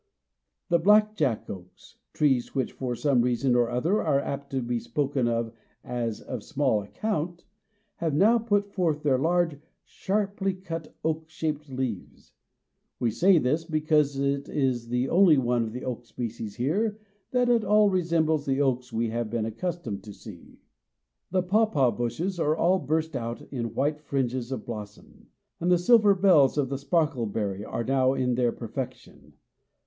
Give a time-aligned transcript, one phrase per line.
[0.69, 4.79] The black jack oaks trees which, for some reason or other, are apt to be
[4.79, 7.45] spoken of as of small account
[7.97, 12.33] have now put forth their large, sharply cut, oak shaped leaves.
[12.99, 16.97] We say this because it is the only one of the oak species here
[17.29, 20.57] that at all resembles the oaks we have been accustomed to see.
[21.29, 25.27] The pawpaw bushes are all burst out in white fringes of blossom;
[25.59, 29.33] and the silver bells of the sparkle berry are now in their perfection.